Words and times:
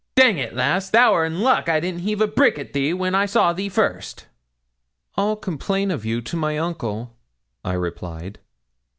Dang 0.15 0.39
it, 0.39 0.55
lass, 0.55 0.89
thou'rt 0.89 1.27
in 1.31 1.41
luck 1.41 1.69
I 1.69 1.79
didn't 1.79 2.01
heave 2.01 2.21
a 2.21 2.27
brick 2.27 2.57
at 2.57 2.73
thee 2.73 2.91
when 2.91 3.13
I 3.13 3.27
saw 3.27 3.53
thee 3.53 3.69
first.' 3.69 4.25
'I'll 5.15 5.35
complain 5.35 5.91
of 5.91 6.05
you 6.07 6.21
to 6.21 6.35
my 6.35 6.57
uncle,' 6.57 7.15
I 7.63 7.73
replied. 7.73 8.39